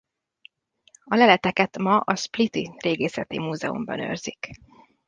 [1.03, 4.49] A leleteket ma a spliti régészeti múzeumban őrzik.